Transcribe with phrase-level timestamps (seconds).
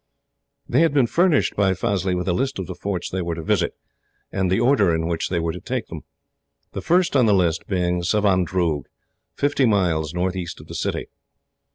[0.67, 3.43] They had been furnished, by Fazli, with a list of the forts they were to
[3.43, 3.75] visit,
[4.31, 6.01] and the order in which they were to take them;
[6.71, 8.85] the first on the list being Savandroog,
[9.35, 11.05] fifty miles northeast of the city.